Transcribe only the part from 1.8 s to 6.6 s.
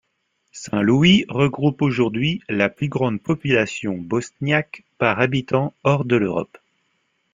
aujourd'hui la plus grande population bosniaque par habitant hors de l'Europe.